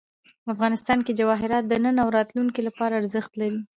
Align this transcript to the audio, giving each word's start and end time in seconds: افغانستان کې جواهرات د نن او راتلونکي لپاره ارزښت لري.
افغانستان 0.53 0.99
کې 1.05 1.17
جواهرات 1.19 1.63
د 1.67 1.73
نن 1.83 1.95
او 2.03 2.09
راتلونکي 2.17 2.61
لپاره 2.67 2.93
ارزښت 3.01 3.31
لري. 3.41 3.59